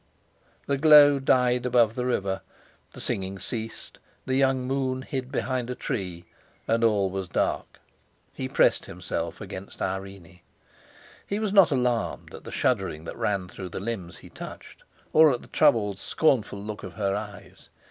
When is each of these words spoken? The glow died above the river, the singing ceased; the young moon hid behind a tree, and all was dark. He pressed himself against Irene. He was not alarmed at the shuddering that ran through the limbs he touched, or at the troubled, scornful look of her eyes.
The 0.65 0.79
glow 0.79 1.19
died 1.19 1.63
above 1.63 1.93
the 1.93 2.07
river, 2.07 2.41
the 2.93 2.99
singing 2.99 3.37
ceased; 3.37 3.99
the 4.25 4.33
young 4.33 4.63
moon 4.65 5.03
hid 5.03 5.31
behind 5.31 5.69
a 5.69 5.75
tree, 5.75 6.25
and 6.67 6.83
all 6.83 7.11
was 7.11 7.27
dark. 7.27 7.79
He 8.33 8.49
pressed 8.49 8.85
himself 8.87 9.39
against 9.39 9.79
Irene. 9.79 10.39
He 11.27 11.37
was 11.37 11.53
not 11.53 11.69
alarmed 11.69 12.33
at 12.33 12.45
the 12.45 12.51
shuddering 12.51 13.03
that 13.03 13.15
ran 13.15 13.47
through 13.47 13.69
the 13.69 13.79
limbs 13.79 14.17
he 14.17 14.29
touched, 14.31 14.81
or 15.13 15.31
at 15.31 15.43
the 15.43 15.47
troubled, 15.49 15.99
scornful 15.99 16.57
look 16.57 16.81
of 16.81 16.93
her 16.95 17.13
eyes. 17.15 17.69